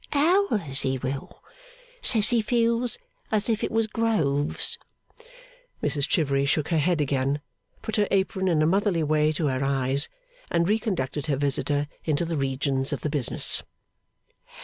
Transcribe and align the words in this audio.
Hours 0.13 0.81
he 0.81 0.97
will. 0.97 1.43
Says 2.01 2.31
he 2.31 2.41
feels 2.41 2.97
as 3.31 3.49
if 3.49 3.63
it 3.63 3.69
was 3.69 3.85
groves!' 3.85 4.79
Mrs 5.83 6.07
Chivery 6.09 6.43
shook 6.47 6.69
her 6.69 6.79
head 6.79 6.99
again, 6.99 7.39
put 7.83 7.97
her 7.97 8.07
apron 8.09 8.47
in 8.47 8.63
a 8.63 8.65
motherly 8.65 9.03
way 9.03 9.31
to 9.33 9.45
her 9.45 9.63
eyes, 9.63 10.09
and 10.49 10.65
reconducted 10.67 11.27
her 11.27 11.37
visitor 11.37 11.87
into 12.03 12.25
the 12.25 12.35
regions 12.35 12.91
of 12.91 13.01
the 13.01 13.11
business. 13.11 13.61